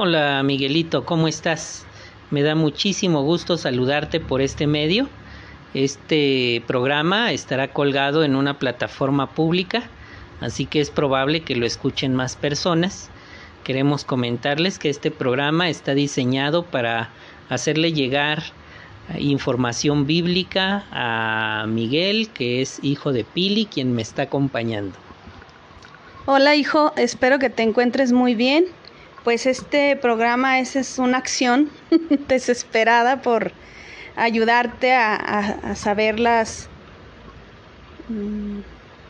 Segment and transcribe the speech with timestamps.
[0.00, 1.84] Hola Miguelito, ¿cómo estás?
[2.30, 5.08] Me da muchísimo gusto saludarte por este medio.
[5.74, 9.82] Este programa estará colgado en una plataforma pública,
[10.40, 13.10] así que es probable que lo escuchen más personas.
[13.64, 17.10] Queremos comentarles que este programa está diseñado para
[17.48, 18.44] hacerle llegar
[19.18, 24.96] información bíblica a Miguel, que es hijo de Pili, quien me está acompañando.
[26.26, 28.66] Hola hijo, espero que te encuentres muy bien.
[29.24, 31.70] Pues este programa es, es una acción
[32.28, 33.52] desesperada por
[34.16, 36.68] ayudarte a, a, saber las,
[38.08, 38.58] mm,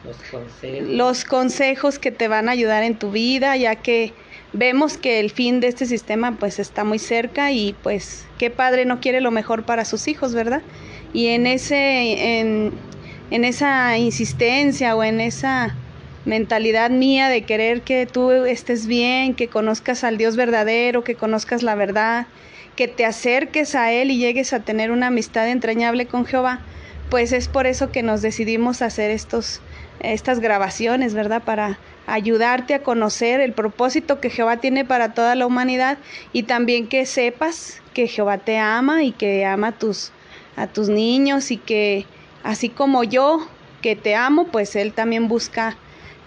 [0.04, 0.88] los, consejos.
[0.88, 4.12] los consejos que te van a ayudar en tu vida, ya que
[4.52, 8.84] vemos que el fin de este sistema pues está muy cerca y pues qué padre
[8.84, 10.62] no quiere lo mejor para sus hijos, ¿verdad?
[11.12, 12.72] Y en ese en,
[13.30, 15.74] en esa insistencia o en esa
[16.28, 21.62] mentalidad mía de querer que tú estés bien, que conozcas al Dios verdadero, que conozcas
[21.62, 22.26] la verdad,
[22.76, 26.60] que te acerques a Él y llegues a tener una amistad entrañable con Jehová,
[27.10, 29.62] pues es por eso que nos decidimos hacer estos,
[30.00, 31.42] estas grabaciones, ¿verdad?
[31.42, 35.98] Para ayudarte a conocer el propósito que Jehová tiene para toda la humanidad
[36.32, 40.12] y también que sepas que Jehová te ama y que ama a tus,
[40.56, 42.04] a tus niños y que
[42.44, 43.48] así como yo
[43.80, 45.76] que te amo, pues Él también busca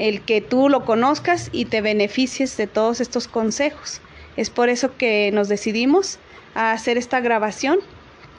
[0.02, 4.02] el que tú lo conozcas y te beneficies de todos estos consejos.
[4.36, 6.18] Es por eso que nos decidimos
[6.56, 7.78] a hacer esta grabación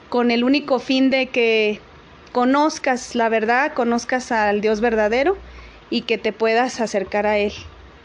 [0.09, 1.79] con el único fin de que
[2.33, 5.37] conozcas la verdad, conozcas al Dios verdadero
[5.89, 7.53] y que te puedas acercar a Él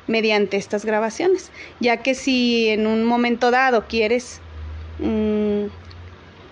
[0.07, 4.41] mediante estas grabaciones, ya que si en un momento dado quieres
[5.01, 5.65] mmm,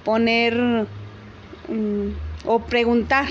[0.05, 0.89] poner
[1.69, 2.09] mmm,
[2.47, 3.27] o preguntar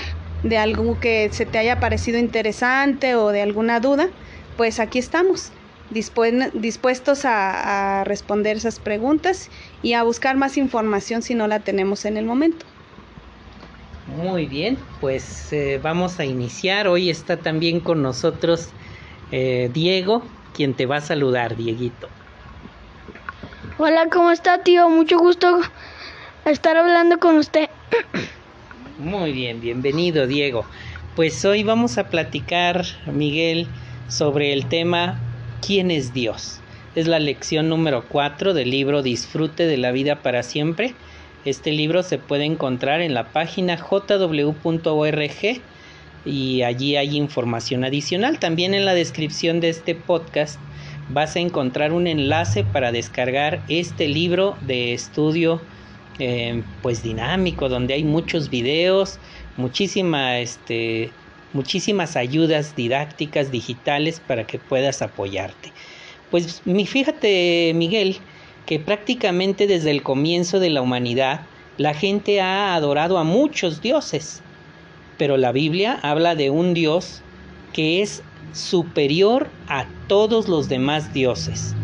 [0.48, 4.08] de algo que se te haya parecido interesante o de alguna duda,
[4.56, 5.52] pues aquí estamos,
[5.90, 9.50] dispuestos a, a, responder esas preguntas
[9.82, 12.66] y a buscar más información si no la tenemos en el momento.
[14.06, 16.86] Muy bien, pues eh, vamos a iniciar.
[16.86, 18.70] Hoy está también con nosotros
[19.32, 20.22] eh, Diego,
[20.54, 22.08] quien te va a saludar, Dieguito.
[23.78, 24.88] Hola, ¿cómo está, tío?
[24.88, 25.60] Mucho gusto
[26.44, 27.68] estar hablando con usted.
[28.98, 30.64] Muy bien, bienvenido Diego.
[31.16, 33.66] Pues hoy vamos a platicar, Miguel,
[34.08, 35.20] sobre el tema
[35.60, 36.60] ¿Quién es Dios?
[36.94, 40.94] Es la lección número 4 del libro Disfrute de la vida para siempre.
[41.44, 45.60] Este libro se puede encontrar en la página jw.org
[46.24, 48.38] y allí hay información adicional.
[48.38, 50.58] También en la descripción de este podcast
[51.10, 55.60] vas a encontrar un enlace para descargar este libro de estudio
[56.18, 59.18] eh, pues dinámico, donde hay muchos videos,
[59.56, 61.10] muchísima, este,
[61.52, 65.72] muchísimas ayudas didácticas digitales para que puedas apoyarte.
[66.30, 68.16] Pues fíjate, Miguel,
[68.66, 71.40] que prácticamente desde el comienzo de la humanidad
[71.78, 74.42] la gente ha adorado a muchos dioses,
[75.18, 77.22] pero la Biblia habla de un Dios
[77.72, 78.22] que es
[78.52, 81.74] superior a todos los demás dioses.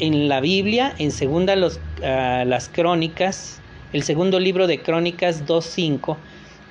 [0.00, 3.59] En la Biblia, en segunda uh, las crónicas,
[3.92, 6.16] el segundo libro de Crónicas 2.5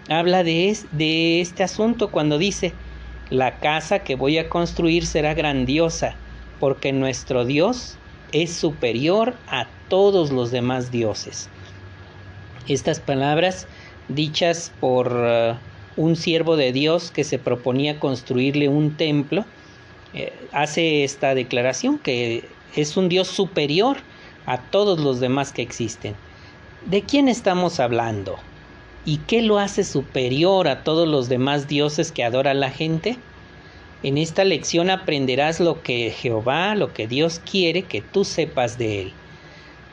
[0.09, 2.73] habla de, es, de este asunto cuando dice,
[3.29, 6.15] la casa que voy a construir será grandiosa,
[6.59, 7.97] porque nuestro Dios
[8.31, 11.49] es superior a todos los demás dioses.
[12.67, 13.67] Estas palabras
[14.07, 15.55] dichas por uh,
[15.95, 19.45] un siervo de Dios que se proponía construirle un templo,
[20.13, 23.97] eh, hace esta declaración que es un Dios superior
[24.45, 26.15] a todos los demás que existen.
[26.85, 28.37] ¿De quién estamos hablando?
[29.03, 33.17] ¿Y qué lo hace superior a todos los demás dioses que adora la gente?
[34.01, 39.01] En esta lección aprenderás lo que Jehová, lo que Dios quiere que tú sepas de
[39.01, 39.13] Él.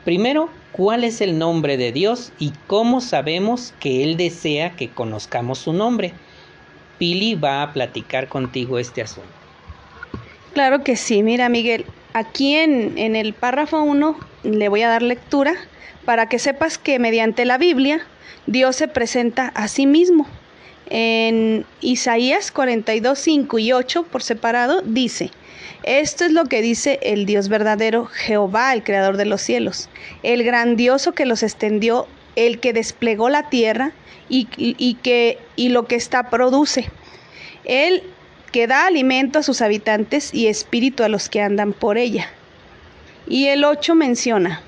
[0.05, 5.59] Primero, cuál es el nombre de Dios y cómo sabemos que Él desea que conozcamos
[5.59, 6.13] su nombre.
[6.97, 9.29] Pili va a platicar contigo este asunto.
[10.53, 11.85] Claro que sí, mira Miguel,
[12.17, 15.55] aquí en, en el párrafo 1 le voy a dar lectura
[16.05, 18.01] para que sepas que mediante la Biblia
[18.45, 20.25] Dios se presenta a sí mismo.
[20.89, 25.31] En Isaías 42, 5 y 8 por separado dice,
[25.83, 29.89] esto es lo que dice el Dios verdadero, Jehová, el creador de los cielos,
[30.23, 33.91] el grandioso que los extendió, el que desplegó la tierra
[34.29, 36.89] y, que, y lo que está produce.
[37.65, 38.03] Él
[38.57, 42.31] que da alimento a sus habitantes y espíritu a los que andan por ella.
[43.27, 44.63] Y el 8 menciona,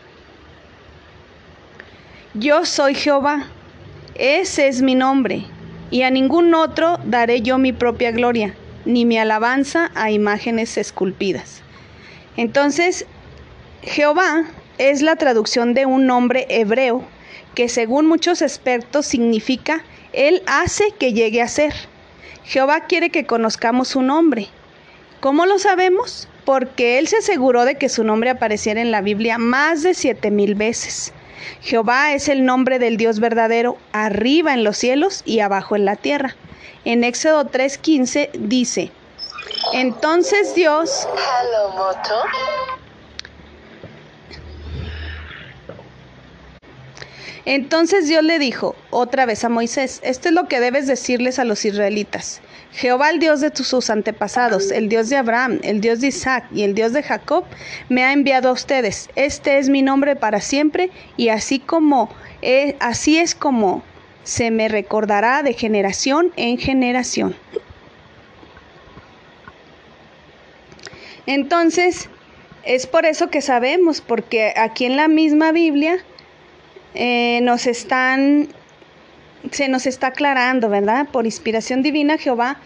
[2.36, 3.48] yo soy Jehová,
[4.14, 5.44] ese es mi nombre,
[5.90, 8.54] y a ningún otro daré yo mi propia gloria,
[8.86, 11.64] ni mi alabanza a imágenes esculpidas.
[12.38, 13.08] Entonces,
[13.82, 14.44] Jehová
[14.78, 17.04] es la traducción de un nombre hebreo
[17.56, 19.84] que según muchos expertos significa
[20.14, 21.74] Él hace que llegue a ser.
[22.50, 24.48] Jehová quiere que conozcamos su nombre.
[25.20, 26.28] ¿Cómo lo sabemos?
[26.46, 30.32] Porque Él se aseguró de que su nombre apareciera en la Biblia más de siete
[30.32, 31.14] mil veces.
[31.62, 35.96] Jehová es el nombre del Dios verdadero, arriba en los cielos y abajo en la
[35.96, 36.36] tierra.
[36.86, 38.92] En Éxodo 3:15 dice,
[39.74, 41.08] entonces Dios...
[47.50, 51.46] Entonces Dios le dijo otra vez a Moisés, esto es lo que debes decirles a
[51.46, 52.42] los israelitas.
[52.74, 56.62] Jehová, el Dios de sus antepasados, el Dios de Abraham, el Dios de Isaac y
[56.62, 57.46] el Dios de Jacob,
[57.90, 59.10] me ha enviado a ustedes.
[59.16, 62.12] Este es mi nombre para siempre y así como
[62.44, 63.82] eh, así es como
[64.24, 67.36] se me recordará de generación en generación.
[71.26, 72.10] Entonces,
[72.64, 76.06] es por eso que sabemos, porque aquí en la misma Biblia
[76.96, 78.50] eh, nos están,
[79.52, 81.08] se nos está aclarando, ¿verdad?
[81.12, 82.60] Por inspiración divina, Jehová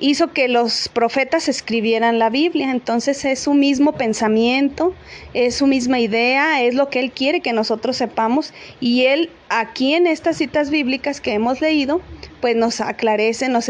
[0.00, 2.70] hizo que los profetas escribieran la Biblia.
[2.70, 4.94] Entonces es su mismo pensamiento,
[5.34, 8.52] es su misma idea, es lo que Él quiere que nosotros sepamos.
[8.80, 12.00] Y Él aquí en estas citas bíblicas que hemos leído,
[12.40, 13.68] pues nos aclarece, nos,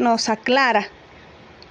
[0.00, 0.88] nos aclara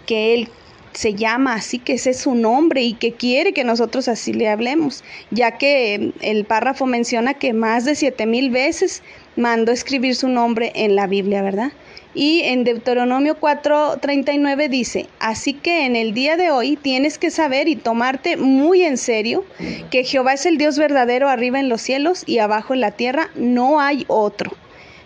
[0.05, 0.49] que Él
[0.93, 4.49] se llama así, que ese es su nombre y que quiere que nosotros así le
[4.49, 9.03] hablemos, ya que el párrafo menciona que más de siete mil veces
[9.35, 11.71] mandó escribir su nombre en la Biblia, ¿verdad?
[12.15, 17.67] Y en Deuteronomio 4:39 dice, así que en el día de hoy tienes que saber
[17.67, 19.43] y tomarte muy en serio
[19.89, 23.29] que Jehová es el Dios verdadero arriba en los cielos y abajo en la tierra,
[23.35, 24.51] no hay otro.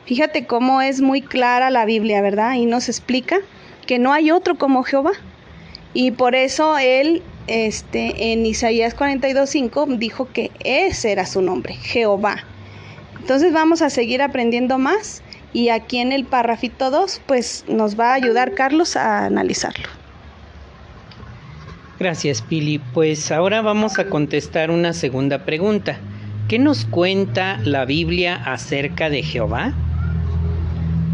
[0.06, 2.56] Fíjate cómo es muy clara la Biblia, ¿verdad?
[2.56, 3.40] Y nos explica
[3.86, 5.14] que no hay otro como Jehová.
[5.94, 12.44] Y por eso él este, en Isaías 42.5 dijo que ese era su nombre, Jehová.
[13.20, 15.24] Entonces vamos a seguir aprendiendo más
[15.54, 19.88] y aquí en el párrafito 2 pues nos va a ayudar Carlos a analizarlo.
[22.00, 22.80] Gracias Pili.
[22.94, 25.98] Pues ahora vamos a contestar una segunda pregunta.
[26.48, 29.74] ¿Qué nos cuenta la Biblia acerca de Jehová?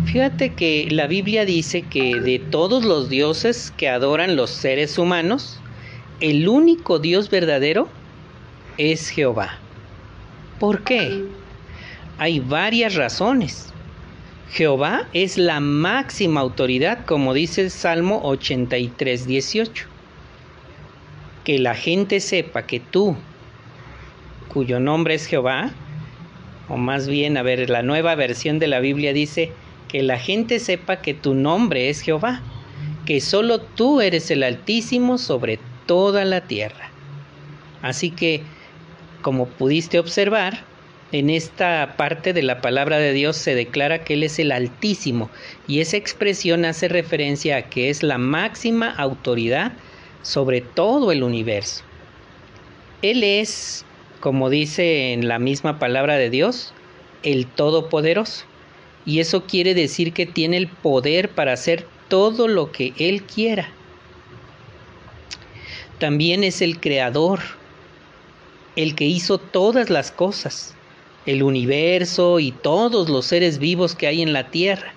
[0.05, 5.59] Fíjate que la Biblia dice que de todos los dioses que adoran los seres humanos,
[6.19, 7.87] el único Dios verdadero
[8.77, 9.57] es Jehová.
[10.59, 11.23] ¿Por qué?
[12.17, 13.73] Hay varias razones.
[14.51, 19.85] Jehová es la máxima autoridad, como dice el Salmo 83, 18.
[21.43, 23.15] Que la gente sepa que tú,
[24.47, 25.71] cuyo nombre es Jehová,
[26.69, 29.51] o más bien, a ver, la nueva versión de la Biblia dice,
[29.93, 32.41] que la gente sepa que tu nombre es Jehová,
[33.05, 36.89] que solo tú eres el Altísimo sobre toda la tierra.
[37.83, 38.41] Así que,
[39.21, 40.65] como pudiste observar,
[41.11, 45.29] en esta parte de la palabra de Dios se declara que Él es el Altísimo
[45.67, 49.73] y esa expresión hace referencia a que es la máxima autoridad
[50.23, 51.83] sobre todo el universo.
[53.03, 53.85] Él es,
[54.21, 56.73] como dice en la misma palabra de Dios,
[57.21, 58.45] el Todopoderoso
[59.05, 63.69] y eso quiere decir que tiene el poder para hacer todo lo que Él quiera.
[65.99, 67.39] También es el creador,
[68.75, 70.75] el que hizo todas las cosas,
[71.25, 74.93] el universo y todos los seres vivos que hay en la tierra.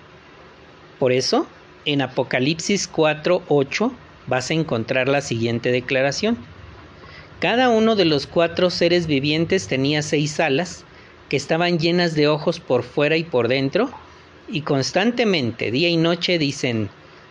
[0.99, 1.47] Por eso,
[1.85, 3.91] en Apocalipsis 4:8
[4.27, 6.37] vas a encontrar la siguiente declaración.
[7.39, 10.83] Cada uno de los cuatro seres vivientes tenía seis alas
[11.29, 13.89] que estaban llenas de ojos por fuera y por dentro,
[14.47, 16.89] y constantemente, día y noche, dicen,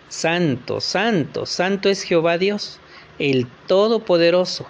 [0.08, 2.78] Santo, Santo, Santo es Jehová Dios,
[3.18, 4.66] el Todopoderoso,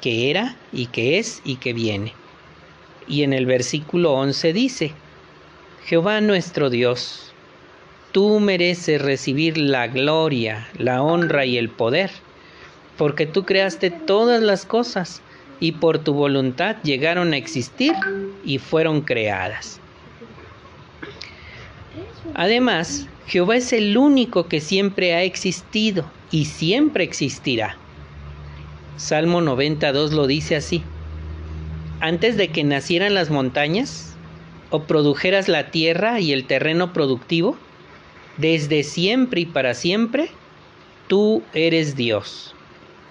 [0.00, 2.14] que era y que es y que viene.
[3.08, 4.92] Y en el versículo 11 dice,
[5.84, 7.32] Jehová nuestro Dios,
[8.12, 12.12] tú mereces recibir la gloria, la honra y el poder,
[12.96, 15.20] porque tú creaste todas las cosas
[15.62, 17.94] y por tu voluntad llegaron a existir
[18.44, 19.78] y fueron creadas.
[22.34, 27.76] Además, Jehová es el único que siempre ha existido y siempre existirá.
[28.96, 30.82] Salmo 92 lo dice así.
[32.00, 34.16] Antes de que nacieran las montañas
[34.70, 37.56] o produjeras la tierra y el terreno productivo,
[38.36, 40.28] desde siempre y para siempre,
[41.06, 42.51] tú eres Dios.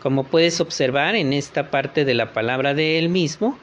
[0.02, 3.58] Como puedes observar en esta parte de la palabra de él mismo,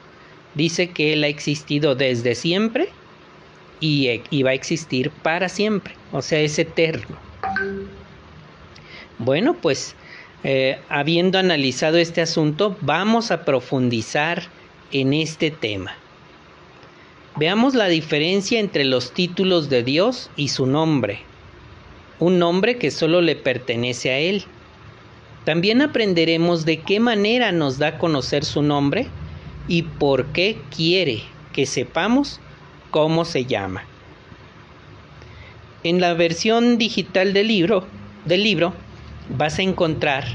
[0.55, 2.89] dice que él ha existido desde siempre
[3.81, 7.17] y, va a existir para siempre, o sea, es eterno.
[9.17, 9.95] Bueno, pues
[10.43, 14.43] eh, habiendo analizado este asunto, vamos a profundizar
[14.91, 15.93] en este tema.
[17.35, 21.19] Veamos la diferencia entre los títulos de Dios y su nombre.
[22.19, 24.45] Un nombre que solo le pertenece a Él.
[25.45, 29.07] También aprenderemos de qué manera nos da a conocer su nombre
[29.67, 32.39] y por qué quiere que sepamos
[32.91, 33.83] cómo se llama.
[35.83, 37.87] En la versión digital del libro,
[38.25, 38.73] del libro
[39.37, 40.25] vas a encontrar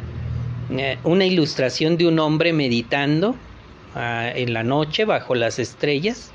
[0.71, 3.37] eh, una ilustración de un hombre meditando
[3.95, 6.33] ah, en la noche bajo las estrellas,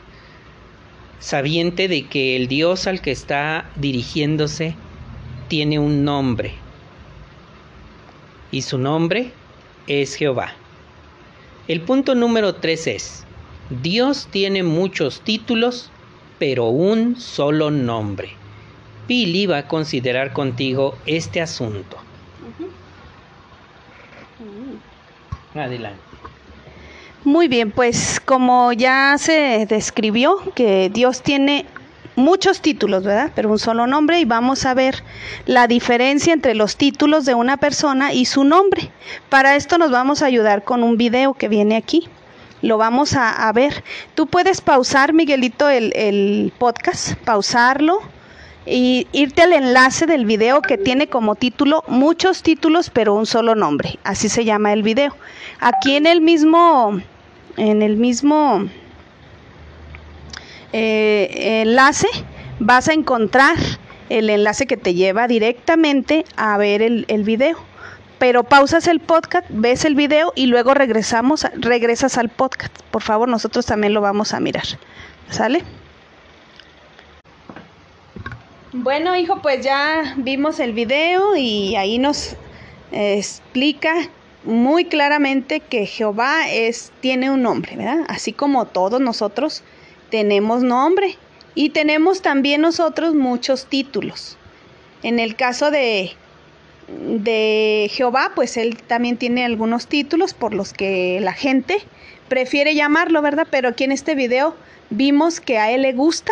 [1.20, 4.76] sabiente de que el Dios al que está dirigiéndose
[5.48, 6.54] tiene un nombre
[8.52, 9.32] y su nombre
[9.88, 10.54] es Jehová.
[11.68, 13.26] El punto número tres es,
[13.70, 15.92] Dios tiene muchos títulos,
[16.40, 18.30] pero un solo nombre.
[19.08, 21.98] Pili va a considerar contigo este asunto.
[25.54, 26.00] Adelante.
[27.26, 31.66] Muy bien, pues como ya se describió que Dios tiene
[32.20, 33.32] muchos títulos, ¿verdad?
[33.36, 35.04] Pero un solo nombre y vamos a ver
[35.46, 38.92] la diferencia entre los títulos de una persona y su nombre.
[39.30, 42.08] Para esto nos vamos a ayudar con un video que viene aquí.
[42.62, 43.84] Lo vamos a, ver.
[44.16, 48.02] Tú puedes pausar, Miguelito, el, el podcast, pausarlo
[48.66, 53.56] y irte al enlace del video que tiene como título muchos títulos pero un solo
[53.56, 53.98] nombre.
[54.04, 55.16] Así se llama el video.
[55.60, 57.00] Aquí en el mismo,
[57.58, 58.68] en el mismo
[60.74, 62.08] eh, enlace
[62.60, 63.56] vas a encontrar
[64.10, 67.58] el enlace que te lleva directamente a ver el, video.
[68.18, 72.78] Pero pausas el podcast, ves el video y luego regresamos, regresas al podcast.
[72.92, 74.66] Por favor, nosotros también lo vamos a mirar.
[75.30, 75.64] ¿Sale?
[78.74, 82.36] Bueno, hijo, pues ya vimos el video y ahí nos
[82.92, 84.10] explica
[84.44, 88.06] muy claramente que Jehová es tiene un nombre, ¿verdad?
[88.08, 89.64] Así como todos nosotros
[90.10, 91.18] tenemos nombre
[91.56, 94.38] y tenemos también nosotros muchos títulos.
[95.04, 96.12] En el caso de,
[96.88, 101.78] de Jehová, pues él también tiene algunos títulos por los que la gente
[102.28, 103.48] prefiere llamarlo, ¿verdad?
[103.50, 104.56] Pero aquí en este video
[104.90, 106.32] vimos que a él le gusta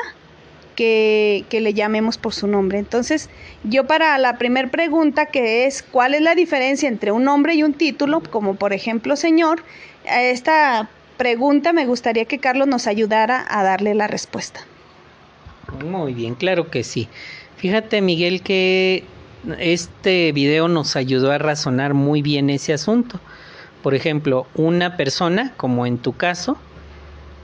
[0.75, 2.77] que, que, le llamemos por su nombre.
[2.77, 3.29] Entonces,
[3.63, 7.63] yo para la primera pregunta que es cuál es la diferencia entre un nombre y
[7.63, 9.63] un título, como por ejemplo Señor,
[10.05, 14.62] esta pregunta me gustaría que Carlos nos ayudara a darle la respuesta.
[15.83, 17.09] Muy bien, claro que sí.
[17.57, 19.03] Fíjate Miguel que
[19.59, 23.19] este video nos ayudó a razonar muy bien ese asunto.
[23.83, 26.57] Por ejemplo, una persona, como en tu caso,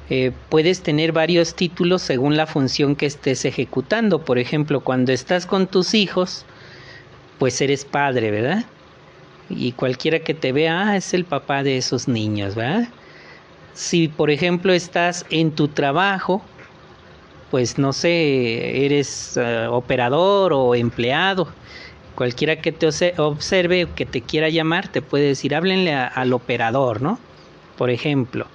[0.10, 4.24] eh, puedes tener varios títulos según la función que estés ejecutando.
[4.26, 6.46] Por ejemplo, cuando estás con tus hijos,
[7.40, 8.66] pues eres padre, ¿verdad?
[9.50, 12.88] Y cualquiera que te vea, ah, es el papá de esos niños, ¿verdad?
[13.74, 16.44] Si por ejemplo estás en tu trabajo,
[17.50, 21.48] pues no sé, eres uh, operador o empleado,
[22.16, 22.88] cualquiera que te
[23.18, 27.20] observe o que te quiera llamar, te puede decir, háblenle al operador, ¿no?
[27.78, 28.48] Por ejemplo.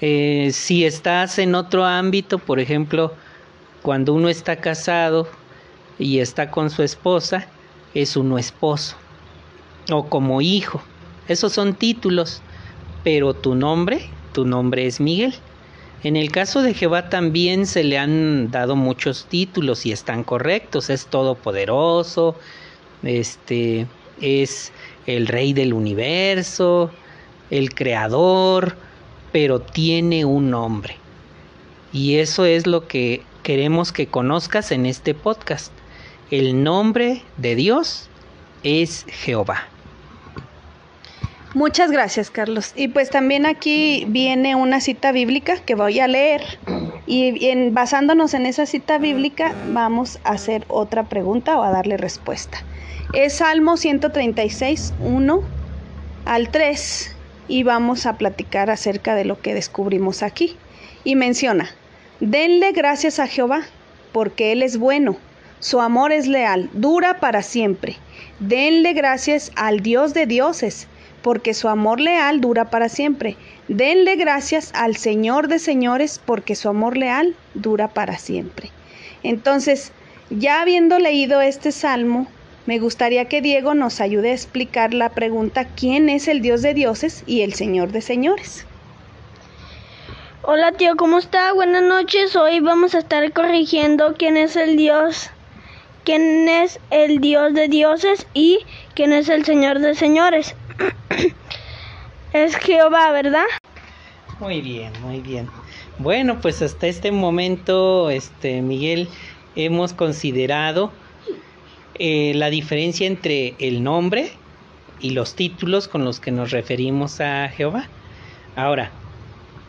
[0.00, 3.14] Eh, si estás en otro ámbito, por ejemplo,
[3.82, 5.28] cuando uno está casado
[5.98, 7.46] y está con su esposa,
[7.94, 8.96] es uno esposo.
[9.90, 10.82] O como hijo.
[11.28, 12.42] Esos son títulos.
[13.02, 15.34] Pero tu nombre tu nombre es Miguel.
[16.02, 20.90] En el caso de Jehová también se le han dado muchos títulos y están correctos.
[20.90, 22.36] Es todopoderoso,
[23.02, 23.86] este
[24.20, 24.70] es
[25.06, 26.90] el rey del universo,
[27.50, 28.76] el creador,
[29.32, 30.96] pero tiene un nombre.
[31.92, 35.72] Y eso es lo que queremos que conozcas en este podcast.
[36.30, 38.08] El nombre de Dios
[38.62, 39.68] es Jehová.
[41.54, 42.72] Muchas gracias, Carlos.
[42.74, 46.42] Y pues también aquí viene una cita bíblica que voy a leer
[47.06, 52.58] y basándonos en esa cita bíblica vamos a hacer otra pregunta o a darle respuesta.
[53.12, 55.42] Es Salmo 136, 1
[56.24, 57.14] al 3
[57.46, 60.56] y vamos a platicar acerca de lo que descubrimos aquí.
[61.04, 61.70] Y menciona,
[62.18, 63.62] denle gracias a Jehová
[64.10, 65.18] porque Él es bueno,
[65.60, 67.96] su amor es leal, dura para siempre.
[68.40, 70.88] Denle gracias al Dios de dioses
[71.24, 73.38] porque su amor leal dura para siempre.
[73.66, 78.70] Denle gracias al Señor de señores, porque su amor leal dura para siempre.
[79.22, 79.90] Entonces,
[80.28, 82.26] ya habiendo leído este salmo,
[82.66, 86.74] me gustaría que Diego nos ayude a explicar la pregunta ¿quién es el Dios de
[86.74, 88.66] dioses y el Señor de señores?
[90.42, 91.54] Hola tío, ¿cómo está?
[91.54, 92.36] Buenas noches.
[92.36, 95.30] Hoy vamos a estar corrigiendo quién es el Dios
[96.04, 98.58] quién es el Dios de dioses y
[98.94, 100.54] quién es el Señor de señores.
[102.32, 103.44] Es Jehová, ¿verdad?
[104.40, 105.48] Muy bien, muy bien.
[105.98, 109.08] Bueno, pues hasta este momento, este Miguel,
[109.54, 110.90] hemos considerado
[111.94, 114.32] eh, la diferencia entre el nombre
[115.00, 117.88] y los títulos con los que nos referimos a Jehová.
[118.56, 118.90] Ahora,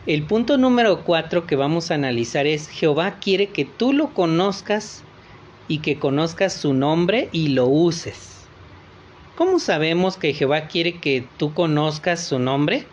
[0.06, 5.02] el punto número cuatro que vamos a analizar es Jehová quiere que tú lo conozcas
[5.68, 8.35] y que conozcas su nombre y lo uses.
[9.36, 12.86] ¿Cómo sabemos que Jehová quiere que tú conozcas su nombre?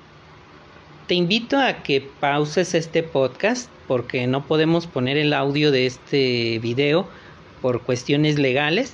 [1.07, 6.59] Te invito a que pauses este podcast porque no podemos poner el audio de este
[6.59, 7.07] video
[7.61, 8.93] por cuestiones legales.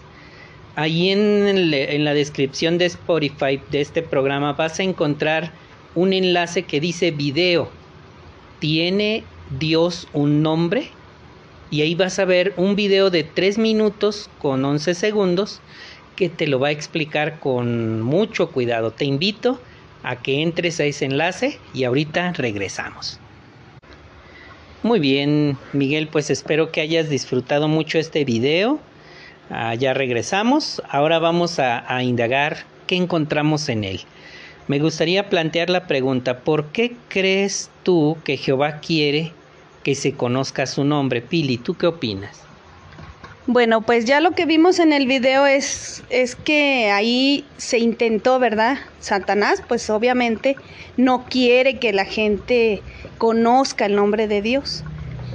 [0.75, 5.51] Ahí en, en, la descripción de Spotify de este programa vas a encontrar
[5.95, 7.71] un enlace que dice video.
[8.59, 9.23] ¿Tiene
[9.57, 10.91] Dios un nombre?
[11.71, 15.61] y ahí vas a ver un video de 3 minutos con 11 segundos
[16.19, 18.91] que te lo va a explicar con mucho cuidado.
[18.91, 19.57] Te invito
[20.03, 23.21] a que entres a ese enlace y ahorita regresamos.
[24.83, 28.81] Muy bien, Miguel, pues espero que hayas disfrutado mucho este video.
[29.49, 30.81] Ah, ya regresamos.
[30.89, 34.01] Ahora vamos a, a indagar qué encontramos en él.
[34.67, 39.31] Me gustaría plantear la pregunta, ¿por qué crees tú que Jehová quiere
[39.83, 41.21] que se conozca su nombre.
[41.21, 42.48] Pili, ¿tú qué opinas?
[43.51, 48.37] Bueno, pues ya lo que vimos en el video es, es que ahí se intentó,
[48.37, 48.77] ¿verdad?
[48.99, 50.55] Satanás, pues obviamente
[50.97, 52.83] no quiere que la gente
[53.17, 54.83] conozca el nombre de Dios,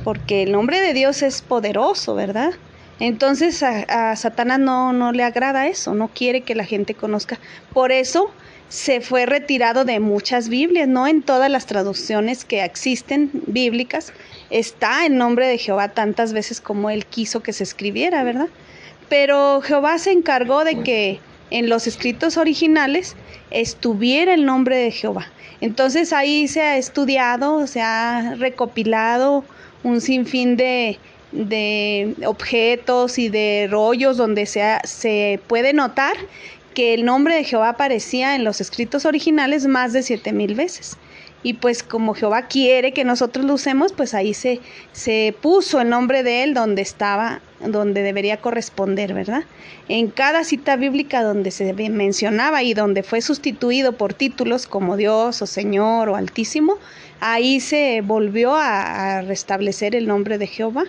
[0.05, 2.53] porque el nombre de Dios es poderoso, ¿verdad?
[3.01, 7.41] Entonces a, Satanás no, no le agrada eso, no quiere que la gente conozca.
[7.73, 8.31] Por eso
[8.69, 14.13] se fue retirado de muchas Biblias, no en todas las traducciones que existen bíblicas
[14.55, 18.47] está el nombre de Jehová tantas veces como él quiso que se escribiera, ¿verdad?
[19.09, 21.19] Pero Jehová se encargó de que
[21.51, 23.17] en los escritos originales
[23.51, 25.27] estuviera el nombre de Jehová.
[25.61, 29.45] Entonces ahí se ha estudiado, se ha recopilado
[29.83, 31.01] un sinfín de,
[31.33, 36.17] de objetos y de rollos donde se, se puede notar
[36.75, 40.97] que el nombre de Jehová aparecía en los escritos originales más de siete mil veces.
[41.45, 44.61] Y pues como Jehová quiere que nosotros lo usemos, pues ahí se,
[44.93, 49.45] se puso el nombre de él donde estaba, donde debería corresponder, ¿verdad?
[49.89, 55.41] En cada cita bíblica donde se mencionaba y donde fue sustituido por títulos como Dios
[55.41, 56.79] o Señor o Altísimo,
[57.21, 60.85] ahí se volvió a, a restablecer el nombre de Jehová.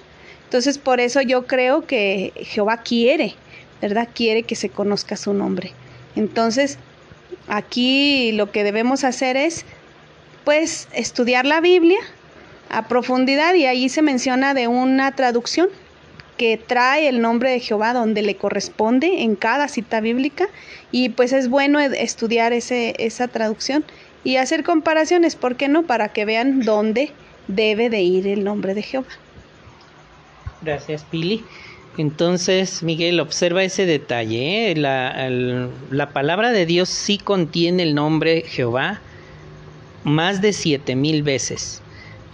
[0.46, 3.36] Entonces por eso yo creo que Jehová quiere
[3.82, 4.10] ¿verdad?
[4.14, 5.72] Quiere que se conozca su nombre.
[6.16, 6.78] Entonces,
[7.48, 9.66] aquí lo que debemos hacer es,
[10.46, 12.00] pues, estudiar la Biblia
[12.70, 15.68] a profundidad y ahí se menciona de una traducción
[16.38, 20.48] que trae el nombre de Jehová donde le corresponde en cada cita bíblica
[20.92, 23.86] y pues es bueno estudiar ese, esa traducción
[24.24, 25.84] y hacer comparaciones, ¿por qué no?
[25.84, 27.12] Para que vean dónde
[27.48, 29.08] debe de ir el nombre de Jehová.
[30.62, 31.44] Gracias, Pili.
[31.98, 34.72] Entonces, Miguel, observa ese detalle.
[34.72, 34.76] ¿eh?
[34.76, 39.00] La, palabra de Dios sí contiene el nombre Jehová
[40.06, 41.82] más de siete mil veces.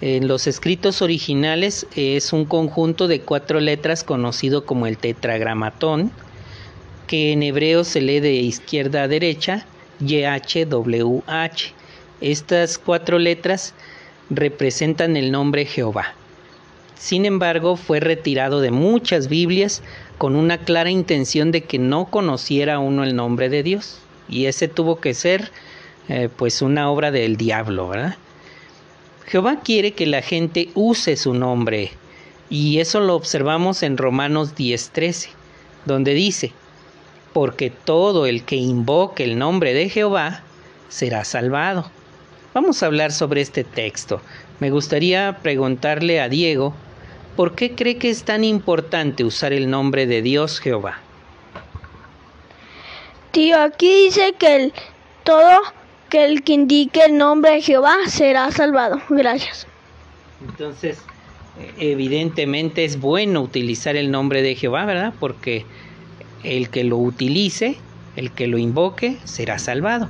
[0.01, 6.11] En los escritos originales es un conjunto de cuatro letras conocido como el tetragramatón,
[7.07, 9.65] que en hebreo se lee de izquierda a derecha,
[9.99, 11.73] YHWH.
[12.19, 13.73] Estas cuatro letras
[14.29, 16.13] representan el nombre Jehová.
[16.97, 19.81] Sin embargo, fue retirado de muchas Biblias
[20.17, 23.99] con una clara intención de que no conociera uno el nombre de Dios.
[24.29, 25.51] Y ese tuvo que ser
[26.09, 28.15] eh, pues una obra del diablo, ¿verdad?
[29.25, 31.91] Jehová quiere que la gente use su nombre
[32.49, 35.29] y eso lo observamos en Romanos 10:13,
[35.85, 36.51] donde dice,
[37.33, 40.43] porque todo el que invoque el nombre de Jehová
[40.89, 41.89] será salvado.
[42.53, 44.21] Vamos a hablar sobre este texto.
[44.59, 46.73] Me gustaría preguntarle a Diego
[47.35, 50.99] ¿Por qué cree que es tan importante usar el nombre de Dios Jehová?
[53.31, 54.73] Tío, aquí dice que el,
[55.23, 55.61] todo
[56.11, 59.01] que el que indique el nombre de Jehová será salvado.
[59.09, 59.65] Gracias.
[60.47, 60.99] Entonces,
[61.79, 65.13] evidentemente es bueno utilizar el nombre de Jehová, ¿verdad?
[65.19, 65.65] Porque
[66.43, 67.77] el que lo utilice,
[68.17, 70.09] el que lo invoque, será salvado.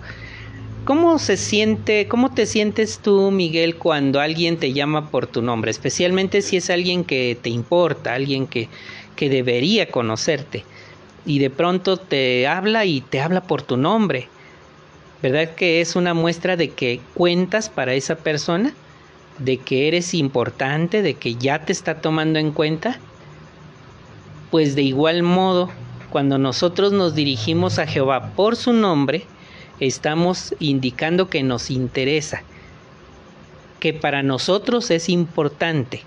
[0.85, 5.69] ¿Cómo se siente, cómo te sientes tú, Miguel, cuando alguien te llama por tu nombre?
[5.69, 8.67] Especialmente si es alguien que te importa, alguien que,
[9.15, 10.65] que debería conocerte.
[11.27, 14.27] Y de pronto te habla y te habla por tu nombre.
[15.21, 18.73] ¿Verdad que es una muestra de que cuentas para esa persona?
[19.37, 21.03] ¿De que eres importante?
[21.03, 22.97] ¿De que ya te está tomando en cuenta?
[24.49, 25.69] Pues de igual modo,
[26.09, 29.25] cuando nosotros nos dirigimos a Jehová por su nombre,
[29.79, 32.41] estamos indicando que nos interesa,
[33.79, 36.03] que para nosotros es importante.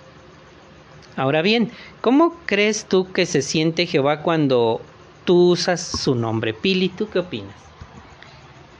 [1.16, 4.81] Ahora bien, ¿cómo crees tú que se siente Jehová cuando
[5.24, 6.53] tú usas su nombre?
[6.53, 7.55] Pili, ¿tú qué opinas?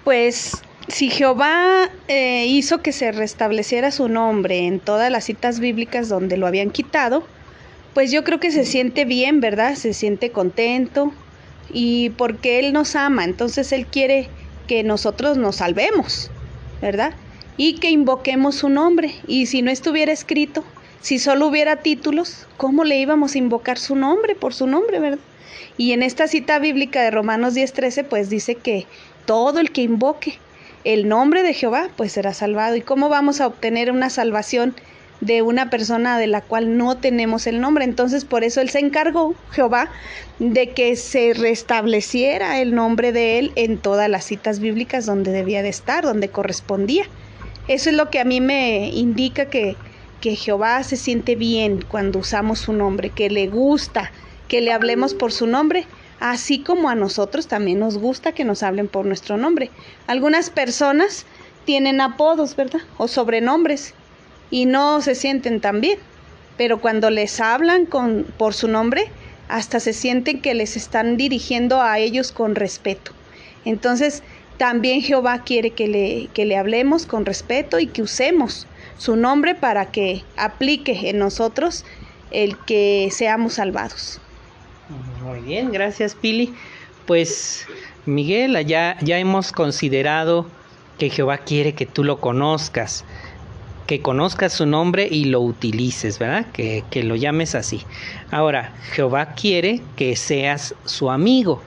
[0.05, 6.11] Pues si Jehová eh, hizo que se restableciera su nombre en todas las citas bíblicas
[6.11, 7.27] donde lo habían quitado,
[7.95, 9.77] pues yo creo que se siente bien, ¿verdad?
[9.77, 11.13] Se siente contento
[11.73, 14.29] y porque Él nos ama, entonces Él quiere
[14.67, 16.31] que nosotros nos salvemos,
[16.83, 17.15] ¿verdad?
[17.57, 19.15] Y que invoquemos su nombre.
[19.27, 20.65] Y si no estuviera escrito,
[21.01, 25.19] si solo hubiera títulos, ¿cómo le íbamos a invocar su nombre por su nombre, verdad?
[25.77, 28.87] Y en esta cita bíblica de Romanos 10:13, pues dice que
[29.27, 30.39] todo el que invoque
[30.85, 32.77] el nombre de Jehová, pues será salvado.
[32.77, 34.75] ¿Y cómo vamos a obtener una salvación
[35.21, 37.85] de una persona de la cual no tenemos el nombre?
[37.85, 39.91] Entonces, por eso Él se encargó, Jehová,
[40.39, 45.63] de que se restableciera el nombre de Él en todas las citas bíblicas donde debía
[45.63, 47.05] de estar, donde correspondía.
[47.67, 49.77] Eso es lo que a mí me indica que,
[50.21, 54.13] que Jehová se siente bien cuando usamos su nombre, que le gusta
[54.49, 55.87] que le hablemos por su nombre
[56.25, 59.71] así como a nosotros también nos gusta que nos hablen por nuestro nombre.
[60.07, 61.27] Algunas personas
[61.67, 62.81] tienen apodos, ¿verdad?
[62.97, 63.93] O sobrenombres
[64.51, 65.99] y no se sienten tan bien,
[66.57, 69.11] pero cuando les hablan con, por su nombre,
[69.49, 73.13] hasta se sienten que les están dirigiendo a ellos con respeto.
[73.67, 74.23] Entonces,
[74.57, 79.55] también Jehová quiere que le, que le hablemos con respeto y que usemos su nombre
[79.55, 81.85] para que aplique en nosotros
[82.31, 84.23] el que seamos salvados.
[85.25, 86.53] Muy bien, gracias Pili.
[87.07, 87.67] Pues
[88.05, 90.47] Miguel, ya, ya hemos considerado
[90.99, 93.07] que Jehová quiere que tú lo conozcas,
[93.87, 96.47] que conozcas su nombre y lo utilices, ¿verdad?
[96.53, 97.83] Que, que lo llames así.
[98.31, 101.63] Ahora, Jehová quiere que seas su amigo.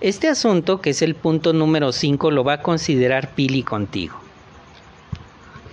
[0.00, 4.16] Este asunto, que es el punto número 5, lo va a considerar Pili contigo.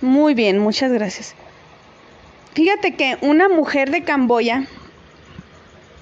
[0.00, 1.34] Muy bien, muchas gracias.
[2.54, 4.66] Fíjate que una mujer de Camboya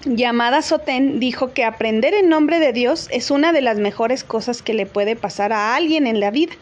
[0.07, 4.63] llamada Sotén dijo que aprender en nombre de Dios es una de las mejores cosas
[4.63, 6.55] que le puede pasar a alguien en la vida.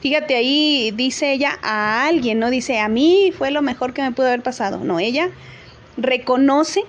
[0.00, 4.12] Fíjate ahí, dice ella a alguien, no dice a mí fue lo mejor que me
[4.12, 4.78] pudo haber pasado.
[4.78, 5.30] No, ella
[5.96, 6.82] reconoce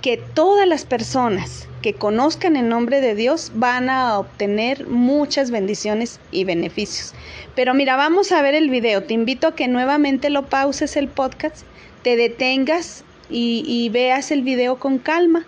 [0.00, 6.20] que todas las personas que conozcan el nombre de Dios van a obtener muchas bendiciones
[6.30, 7.14] y beneficios.
[7.54, 9.02] Pero mira, vamos a ver el video.
[9.02, 11.64] Te invito a que nuevamente lo pauses el podcast,
[12.02, 15.44] te detengas y, veas el video con calma.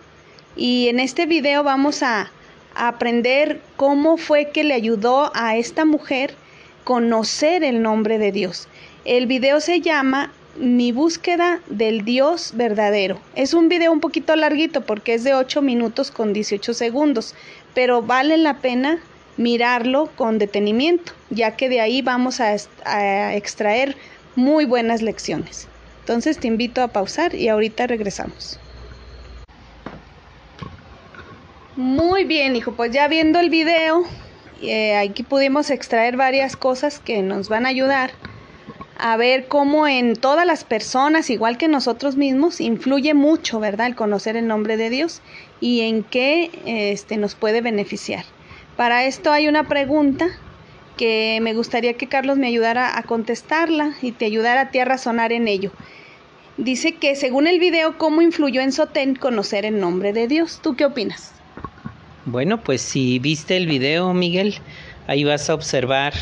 [0.57, 2.31] Y en este video vamos a,
[2.77, 6.35] aprender cómo fue que le ayudó a esta mujer
[6.83, 8.67] conocer el nombre de Dios.
[9.05, 13.21] El video se llama Mi búsqueda del Dios verdadero.
[13.37, 17.37] Es un video un poquito larguito porque es de 8 minutos con 18 segundos,
[17.75, 18.99] pero vale la pena
[19.37, 22.57] mirarlo con detenimiento, ya que de ahí vamos a
[23.37, 23.95] extraer
[24.35, 25.69] muy buenas lecciones.
[26.05, 28.59] Entonces te invito a pausar y ahorita regresamos.
[31.77, 34.05] Muy bien, hijo, pues ya viendo el video,
[34.61, 38.11] eh, aquí pudimos extraer varias cosas que nos van a ayudar
[38.99, 43.87] a ver cómo en todas las personas, igual que nosotros mismos, influye mucho, ¿verdad?
[43.87, 45.23] El conocer el nombre de Dios
[45.61, 48.27] y en qué este, nos puede beneficiar.
[48.77, 50.29] Para esto hay una pregunta
[50.97, 54.85] que me gustaría que Carlos me ayudara a contestarla y te ayudara a ti a
[54.85, 55.73] razonar en ello.
[56.57, 60.61] Dice que según el video, ¿cómo influyó en Sotén conocer el nombre de Dios?
[60.63, 61.33] ¿Tú qué opinas?
[62.27, 64.55] Bueno, pues si viste el video, Miguel,
[65.09, 66.15] ahí vas a observar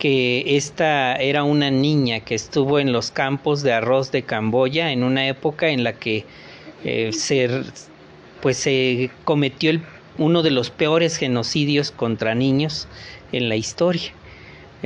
[0.00, 5.04] que esta era una niña que estuvo en los campos de arroz de Camboya en
[5.04, 6.24] una época en la que
[6.82, 7.62] eh, se,
[8.42, 9.82] pues se cometió el,
[10.18, 12.88] uno de los peores genocidios contra niños
[13.30, 14.12] en la historia.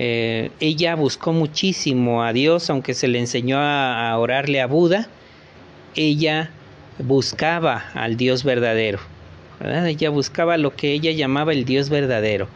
[0.00, 5.08] Eh, ella buscó muchísimo a Dios, aunque se le enseñó a, orarle a Buda,
[5.96, 6.52] ella
[7.00, 9.00] buscaba al Dios verdadero.
[9.60, 12.46] Ella buscaba lo que ella llamaba el Dios verdadero.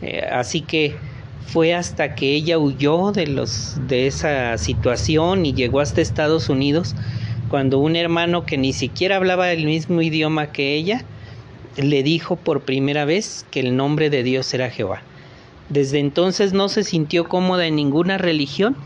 [0.00, 0.94] Eh, así que
[1.48, 6.94] fue hasta que ella huyó de, los, de esa situación y llegó hasta Estados Unidos
[7.48, 11.02] cuando un hermano que ni siquiera hablaba el mismo idioma que ella
[11.76, 15.02] le dijo por primera vez que el nombre de Dios era Jehová.
[15.68, 18.76] Desde entonces no se sintió cómoda en ninguna religión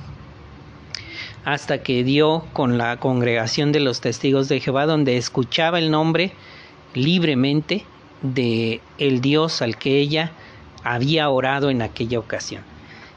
[1.44, 6.32] hasta que dio con la congregación de los testigos de Jehová donde escuchaba el nombre
[6.94, 7.84] libremente
[8.22, 10.32] de el Dios al que ella
[10.84, 12.62] había orado en aquella ocasión.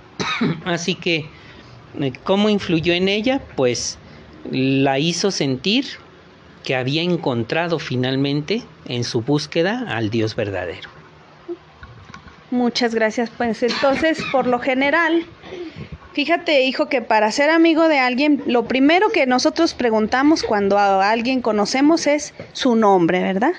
[0.65, 1.25] Así que
[1.99, 3.41] eh, ¿cómo influyó en ella?
[3.55, 3.97] Pues
[4.51, 5.85] la hizo sentir
[6.63, 11.02] que había encontrado finalmente en su búsqueda al Dios verdadero.
[12.53, 13.31] Muchas gracias.
[13.35, 15.25] Pues entonces, por lo general,
[16.13, 21.09] fíjate, hijo, que para ser amigo de alguien, lo primero que nosotros preguntamos cuando a
[21.09, 23.53] alguien conocemos es su nombre, ¿verdad?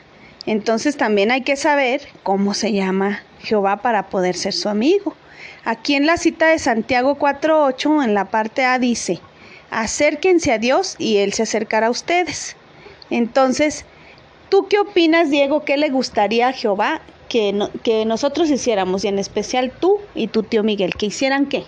[0.47, 5.17] Entonces también hay que saber cómo se llama Jehová para poder ser su amigo.
[5.65, 9.19] Aquí en la cita de Santiago 4.8, en la parte A dice,
[9.73, 12.55] acérquense a Dios y Él se acercará a ustedes.
[13.11, 13.87] Entonces,
[14.51, 15.65] ¿tú qué opinas, Diego?
[15.65, 19.05] ¿Qué le gustaría a Jehová que, que nosotros hiciéramos?
[19.05, 21.65] Y en especial tú y tu tío Miguel, ¿que hicieran qué?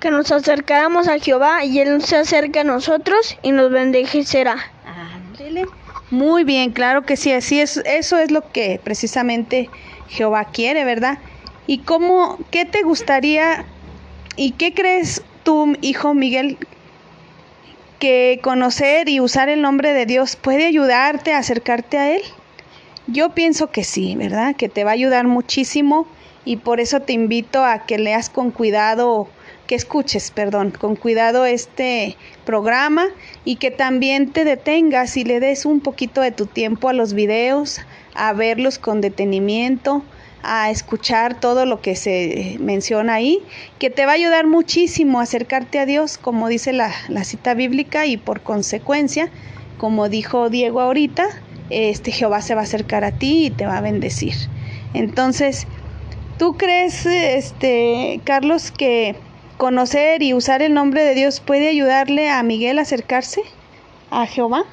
[0.00, 4.56] Que nos acercáramos a Jehová y Él se acerca a nosotros y nos bendecirá.
[4.84, 5.64] Ándele.
[6.10, 9.70] Muy bien, claro que sí, así es, eso es lo que precisamente
[10.08, 11.18] Jehová quiere, ¿verdad?
[11.66, 13.64] ¿Y cómo, qué te gustaría
[14.36, 16.58] y qué crees tú, hijo Miguel,
[17.98, 22.22] que conocer y usar el nombre de Dios puede ayudarte a acercarte a Él?
[23.12, 24.56] Yo pienso que sí, ¿verdad?
[24.56, 26.06] Que te va a ayudar muchísimo
[26.46, 29.28] y por eso te invito a que leas con cuidado,
[29.66, 33.08] que escuches, perdón, con cuidado este programa
[33.44, 37.12] y que también te detengas y le des un poquito de tu tiempo a los
[37.12, 37.82] videos,
[38.14, 40.02] a verlos con detenimiento,
[40.42, 43.40] a escuchar todo lo que se menciona ahí,
[43.78, 46.94] que te va a ayudar muchísimo a acercarte a Dios, como dice la,
[47.24, 49.28] cita bíblica, y por consecuencia,
[49.76, 51.28] como dijo Diego ahorita,
[51.72, 54.34] este Jehová se va a acercar a ti y te va a bendecir.
[54.94, 55.66] Entonces,
[56.38, 59.16] ¿tú crees, este, Carlos, que
[59.56, 63.42] conocer y usar el nombre de Dios puede ayudarle a Miguel a acercarse
[64.10, 64.64] a Jehová?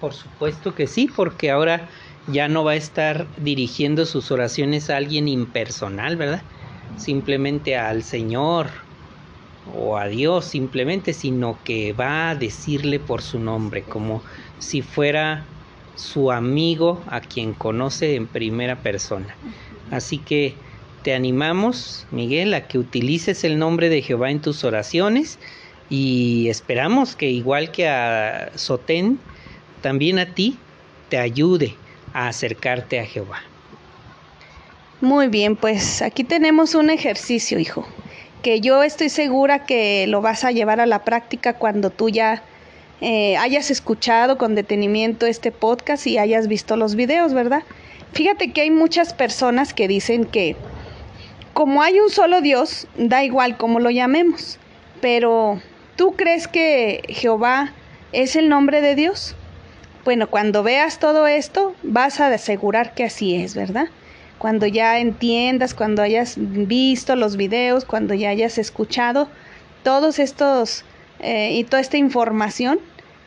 [0.00, 1.88] Por supuesto que sí, porque ahora
[2.26, 6.42] ya no va a estar dirigiendo sus oraciones a alguien impersonal, ¿verdad?
[6.96, 8.68] Simplemente al Señor
[9.76, 14.22] o a Dios simplemente, sino que va a decirle por su nombre, como
[14.58, 15.44] si fuera
[15.94, 19.34] su amigo a quien conoce en primera persona.
[19.90, 20.54] Así que
[21.02, 25.38] te animamos, Miguel, a que utilices el nombre de Jehová en tus oraciones
[25.90, 29.18] y esperamos que igual que a Sotén,
[29.82, 30.58] también a ti
[31.10, 31.74] te ayude
[32.14, 33.42] a acercarte a Jehová.
[35.00, 37.86] Muy bien, pues aquí tenemos un ejercicio, hijo,
[38.42, 42.42] que yo estoy segura que lo vas a llevar a la práctica cuando tú ya
[43.00, 47.62] eh, hayas escuchado con detenimiento este podcast y hayas visto los videos, ¿verdad?
[48.12, 50.56] Fíjate que hay muchas personas que dicen que
[51.52, 54.58] como hay un solo Dios, da igual cómo lo llamemos,
[55.00, 55.60] pero
[55.96, 57.72] ¿tú crees que Jehová
[58.12, 59.36] es el nombre de Dios?
[60.04, 63.86] Bueno, cuando veas todo esto, vas a asegurar que así es, ¿verdad?
[64.38, 69.28] Cuando ya entiendas, cuando hayas visto los videos, cuando ya hayas escuchado
[69.82, 70.84] todos estos
[71.24, 72.78] eh, y toda esta información,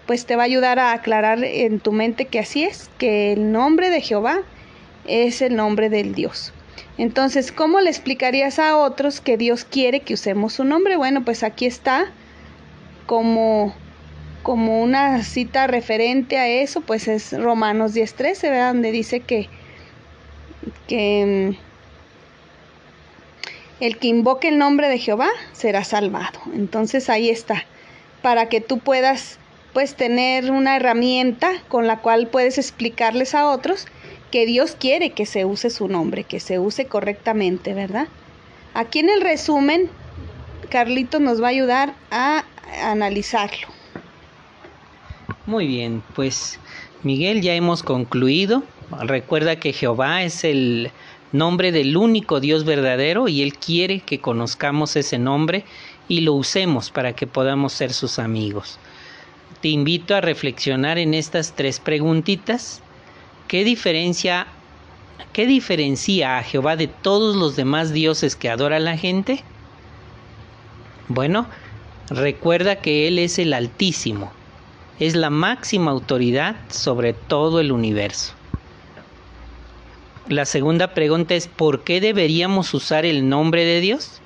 [0.05, 3.51] pues te va a ayudar a aclarar en tu mente que así es, que el
[3.51, 4.41] nombre de Jehová
[5.05, 6.53] es el nombre del Dios.
[6.99, 10.95] Entonces, ¿cómo le explicarías a otros que Dios quiere que usemos su nombre?
[10.95, 12.11] Bueno, pues aquí está
[13.07, 13.73] como
[14.43, 18.73] como una cita referente a eso, pues es Romanos 10:13, ¿verdad?
[18.73, 19.49] Donde dice que,
[20.87, 26.39] que mm, el que invoque el nombre de Jehová será salvado.
[26.53, 27.65] Entonces ahí está,
[28.27, 29.39] para que tú puedas
[29.71, 33.85] pues tener una herramienta con la cual puedes explicarles a otros
[34.31, 38.09] que Dios quiere que se use su nombre, que se use correctamente, ¿verdad?
[38.73, 39.89] Aquí en el resumen,
[40.69, 42.43] Carlito nos va a ayudar a
[42.83, 43.69] analizarlo.
[45.45, 46.59] Muy bien, pues
[47.03, 48.63] Miguel ya hemos concluido.
[49.03, 50.91] Recuerda que Jehová es el
[51.31, 55.63] nombre del único Dios verdadero y Él quiere que conozcamos ese nombre
[56.07, 58.79] y lo usemos para que podamos ser sus amigos.
[59.61, 62.81] Te invito a reflexionar en estas tres preguntitas.
[63.47, 64.47] ¿Qué diferencia,
[65.33, 69.43] qué diferencia a Jehová de todos los demás dioses que adora la gente?
[71.07, 71.47] Bueno,
[72.09, 74.31] recuerda que Él es el Altísimo,
[74.99, 78.33] es la máxima autoridad sobre todo el universo.
[80.27, 84.21] La segunda pregunta es ¿por qué deberíamos usar el nombre de Dios?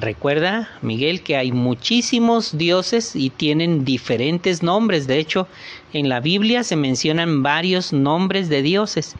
[0.00, 5.08] Recuerda, Miguel, que hay muchísimos dioses y tienen diferentes nombres.
[5.08, 5.48] De hecho,
[5.92, 9.16] en la Biblia se mencionan varios nombres de dioses.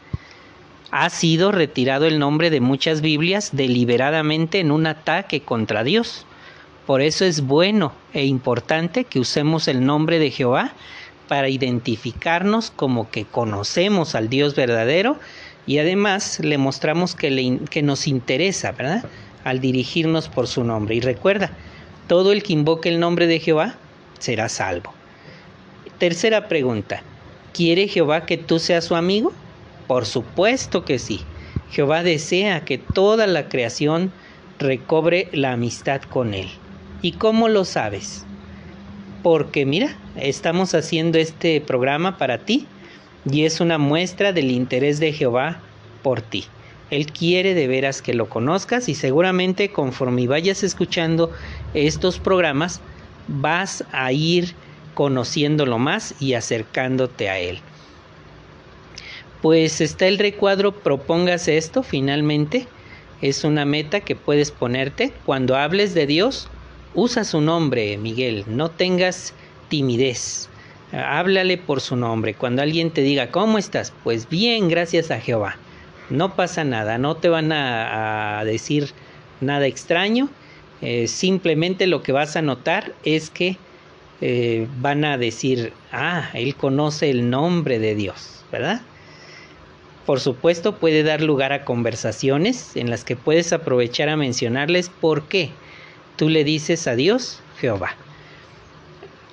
[0.91, 6.25] Ha sido retirado el nombre de muchas Biblias deliberadamente en un ataque contra Dios.
[6.85, 10.71] Por eso es bueno e importante que usemos el nombre de Jehová
[11.27, 15.19] para identificarnos como que conocemos al Dios verdadero
[15.67, 19.03] y además le mostramos que, que nos interesa, ¿verdad?
[19.43, 20.95] Al dirigirnos por su nombre.
[20.95, 21.51] Y recuerda,
[22.07, 23.75] todo el que invoque el nombre de Jehová
[24.19, 24.93] será salvo.
[25.97, 27.03] Tercera pregunta,
[27.53, 29.33] ¿Quiere Jehová que tú seas su amigo?
[29.87, 31.21] Por supuesto que sí.
[31.71, 34.11] Jehová desea que toda la creación
[34.59, 36.47] recobre la amistad con Él.
[37.01, 38.25] ¿Y cómo lo sabes?
[39.23, 42.67] Porque mira, estamos haciendo este programa para ti
[43.29, 45.59] y es una muestra del interés de Jehová
[46.03, 46.45] por ti.
[46.91, 51.31] Él quiere de veras que lo conozcas y seguramente conforme vayas escuchando
[51.73, 52.81] estos programas
[53.27, 54.55] vas a ir
[54.95, 57.59] conociéndolo más y acercándote a Él.
[59.41, 62.67] Pues está el recuadro, propóngase esto finalmente.
[63.21, 65.13] Es una meta que puedes ponerte.
[65.25, 66.49] Cuando hables de Dios,
[66.95, 68.43] usa su nombre, Miguel.
[68.47, 69.33] No tengas
[69.69, 70.49] timidez.
[70.91, 72.33] Háblale por su nombre.
[72.33, 73.93] Cuando alguien te diga, ¿cómo estás?
[74.03, 75.57] Pues bien, gracias a Jehová.
[76.09, 78.89] No pasa nada, no te van a, decir
[79.41, 80.29] nada extraño.
[80.81, 83.57] Eh, simplemente lo que vas a notar es que
[84.21, 88.81] eh, van a decir, ah, él conoce el nombre de Dios, ¿verdad?
[90.05, 95.27] Por supuesto puede dar lugar a conversaciones en las que puedes aprovechar a mencionarles por
[95.27, 95.51] qué
[96.15, 97.95] tú le dices a Dios Jehová.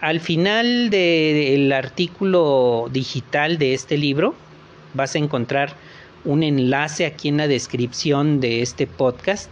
[0.01, 4.35] Al final del artículo digital de este libro
[4.93, 5.75] vas a encontrar
[6.27, 9.51] un enlace aquí en la descripción de este podcast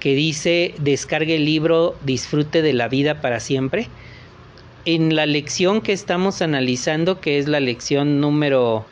[0.00, 3.88] que dice descargue el libro Disfrute de la vida para siempre
[4.84, 8.86] en la lección que estamos analizando, que es la lección número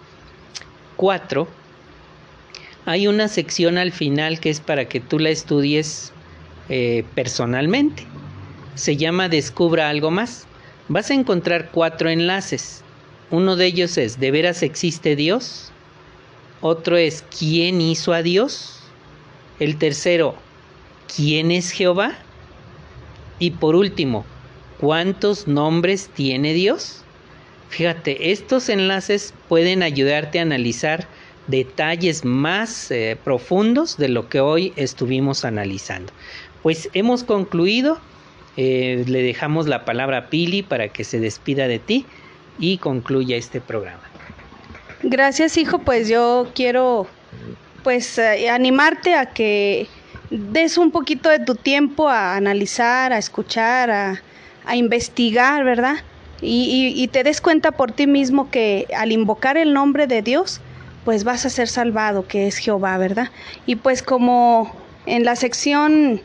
[0.97, 1.49] 4,
[2.87, 6.13] hay una sección al final que es para que tú la estudies
[6.69, 8.05] eh, personalmente.
[8.75, 10.47] Se llama Descubra algo más.
[10.89, 12.83] Vas a encontrar cuatro enlaces.
[13.31, 15.71] Uno de ellos es ¿De veras existe Dios?
[16.61, 18.81] Otro es ¿Quién hizo a Dios?
[19.61, 20.35] El tercero,
[21.15, 22.19] ¿quién es Jehová?
[23.39, 24.25] Y por último,
[24.79, 27.03] ¿Cuántos nombres tiene Dios?
[27.69, 31.09] Fíjate, estos enlaces pueden ayudarte a analizar
[31.49, 36.13] detalles más eh, profundos de lo que hoy estuvimos analizando.
[36.63, 37.99] Pues hemos concluido,
[38.57, 42.07] eh, le dejamos la palabra a Pili para que se despida de ti
[42.61, 44.08] y concluya este programa.
[45.03, 47.07] Gracias hijo, pues yo quiero
[47.85, 49.87] pues eh, animarte a que
[50.31, 54.23] des un poquito de tu tiempo a analizar, a escuchar, a,
[54.67, 55.97] a investigar, ¿verdad?
[56.41, 60.61] Y, te des cuenta por ti mismo que al invocar el nombre de Dios,
[61.05, 63.31] pues vas a ser salvado, que es Jehová, ¿verdad?
[63.67, 64.73] Y pues como
[65.07, 66.21] en la sección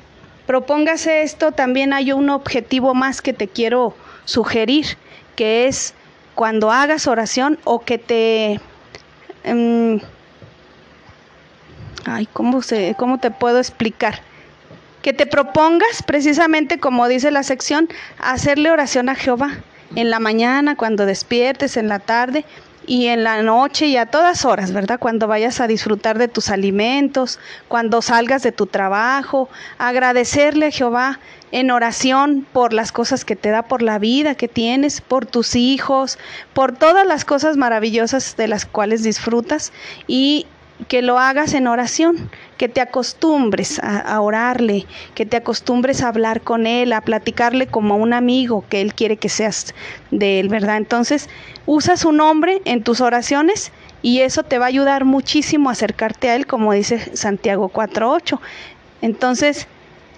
[0.45, 4.85] propóngase esto, también hay un objetivo más que te quiero sugerir,
[5.35, 5.95] que es
[6.35, 8.59] cuando hagas oración o que te...
[9.43, 9.99] Em,
[12.05, 14.21] ay, ¿cómo, se, ¿cómo te puedo explicar?
[15.03, 19.51] que te propongas, precisamente como dice la sección, hacerle oración a Jehová
[19.95, 22.45] en la mañana, cuando despiertes, en la tarde
[22.87, 24.99] y en la noche y a todas horas, ¿verdad?
[24.99, 31.19] Cuando vayas a disfrutar de tus alimentos, cuando salgas de tu trabajo, agradecerle a Jehová
[31.53, 35.55] en oración por las cosas que te da, por la vida que tienes, por tus
[35.55, 36.17] hijos,
[36.53, 39.71] por todas las cosas maravillosas de las cuales disfrutas
[40.07, 40.47] y
[40.87, 46.41] que lo hagas en oración, que te acostumbres a, orarle, que te acostumbres a hablar
[46.41, 49.75] con él, a platicarle como un amigo que él quiere que seas
[50.09, 50.77] de él, ¿verdad?
[50.77, 51.29] Entonces,
[51.67, 56.29] usa su nombre en tus oraciones y eso te va a ayudar muchísimo a acercarte
[56.29, 58.39] a él, como dice Santiago 4.8.
[59.03, 59.67] Entonces,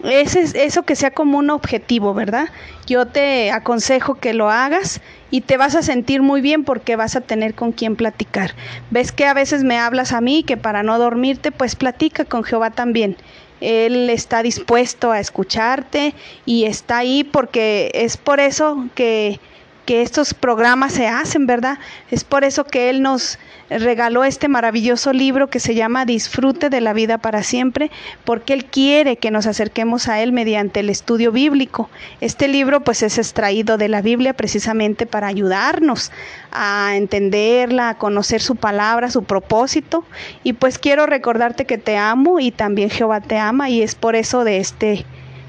[0.04, 2.50] ese, eso que sea como un objetivo, ¿verdad?
[2.86, 7.16] Yo te aconsejo que lo hagas y te vas a sentir muy bien porque vas
[7.16, 8.54] a tener con quien platicar.
[8.92, 12.44] Ves que a veces me hablas a mí que para no dormirte, pues platica con
[12.44, 13.18] Jehová también.
[13.62, 16.14] Él está dispuesto a escucharte
[16.46, 19.40] y está ahí porque es por eso que
[19.86, 21.78] que estos programas se hacen, ¿verdad?
[22.12, 23.38] Es por eso que Él nos
[23.70, 27.92] regaló este maravilloso libro que se llama Disfrute de la vida para siempre,
[28.24, 31.90] porque Él quiere que nos acerquemos a Él mediante el estudio bíblico.
[32.22, 36.12] Este libro pues es extraído de la Biblia precisamente para ayudarnos
[36.52, 40.04] a entenderla, a conocer su palabra, su propósito.
[40.44, 44.16] Y pues quiero recordarte que te amo y también Jehová te ama y es por
[44.16, 45.06] eso de este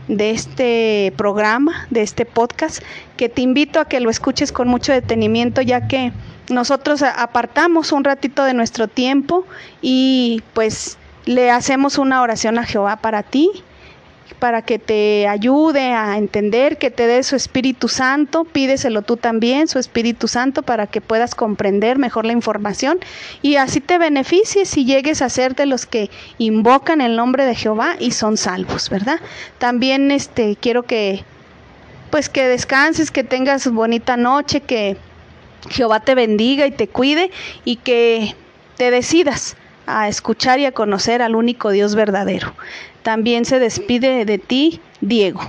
[0.08, 2.82] de este programa, de este podcast,
[3.16, 6.12] que te invito a que lo escuches con mucho detenimiento, ya que
[6.48, 9.44] nosotros apartamos un ratito de nuestro tiempo
[9.82, 13.50] y pues le hacemos una oración a Jehová para ti
[14.38, 19.68] para que te ayude a entender, que te dé su Espíritu Santo, pídeselo tú también,
[19.68, 22.98] su Espíritu Santo, para que puedas comprender mejor la información
[23.42, 27.54] y así te beneficies y llegues a ser de los que invocan el nombre de
[27.54, 29.20] Jehová y son salvos, ¿verdad?
[29.58, 31.24] También este quiero que
[32.10, 34.96] pues que descanses, que tengas bonita noche, que
[35.70, 37.30] Jehová te bendiga y te cuide
[37.64, 38.34] y que
[38.76, 39.56] te decidas
[39.86, 42.52] a escuchar y a conocer al único Dios verdadero.
[43.06, 45.40] También se despide de ti, Diego.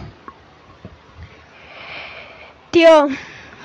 [2.70, 3.08] Tío,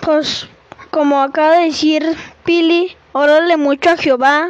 [0.01, 0.49] pues
[0.90, 4.49] como acaba de decir Pili, órale mucho a Jehová.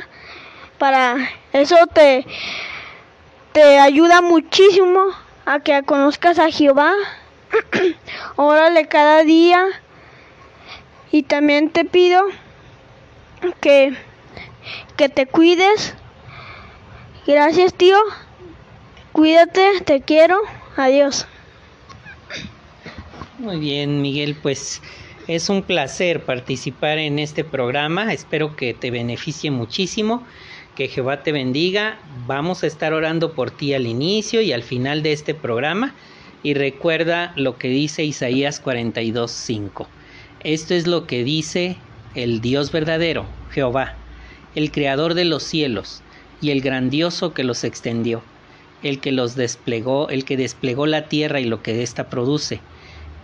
[0.78, 1.16] Para
[1.53, 2.24] eso te,
[3.51, 5.07] te ayuda muchísimo
[5.45, 6.93] a que conozcas a Jehová.
[8.36, 9.66] órale cada día.
[11.11, 12.22] Y también te pido
[13.61, 13.97] que,
[14.97, 15.97] que te cuides.
[17.26, 17.99] Gracias, tío.
[19.12, 20.38] Cuídate, te quiero.
[20.76, 21.26] Adiós.
[23.38, 24.80] Muy bien, Miguel, pues
[25.28, 28.12] es un placer participar en este programa.
[28.12, 30.26] Espero que te beneficie muchísimo.
[30.74, 31.98] Que Jehová te bendiga.
[32.26, 35.94] Vamos a estar orando por ti al inicio y al final de este programa.
[36.42, 39.86] Y recuerda lo que dice Isaías 42:5.
[40.42, 41.76] Esto es lo que dice
[42.14, 43.94] el Dios verdadero, Jehová,
[44.54, 46.02] el creador de los cielos
[46.40, 48.22] y el grandioso que los extendió,
[48.83, 52.61] el que los desplegó, el que desplegó la tierra y lo que ésta produce,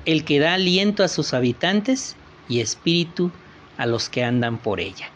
[0.05, 2.17] el que da aliento a sus habitantes
[2.49, 3.31] y espíritu
[3.77, 5.11] a los que andan por ella.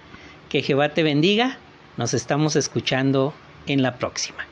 [0.49, 1.59] Que Jehová te bendiga.
[1.97, 3.35] Nos estamos escuchando
[3.67, 4.47] en la próxima.